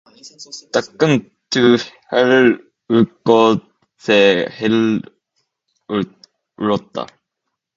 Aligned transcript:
닭은 0.73 1.29
두 1.51 1.77
홰를 2.11 2.67
울고 2.89 3.57
세 3.99 4.47
홰를 4.59 5.03
울었다. 6.57 7.05